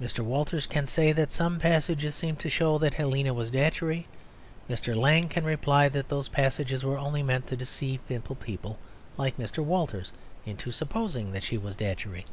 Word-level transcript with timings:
Mr. 0.00 0.20
Walters 0.20 0.66
can 0.66 0.86
say 0.86 1.12
that 1.12 1.30
some 1.30 1.58
passages 1.58 2.14
seemed 2.14 2.38
to 2.38 2.48
show 2.48 2.78
that 2.78 2.94
Helena 2.94 3.34
was 3.34 3.50
Datchery; 3.50 4.06
Mr. 4.66 4.96
Lang 4.96 5.28
can 5.28 5.44
reply 5.44 5.90
that 5.90 6.08
those 6.08 6.30
passages 6.30 6.84
were 6.84 6.96
only 6.96 7.22
meant 7.22 7.48
to 7.48 7.54
deceive 7.54 8.00
simple 8.08 8.36
people 8.36 8.78
like 9.18 9.36
Mr. 9.36 9.62
Walters 9.62 10.10
into 10.46 10.72
supposing 10.72 11.32
that 11.32 11.42
she 11.42 11.58
was 11.58 11.76
Datchery. 11.76 12.24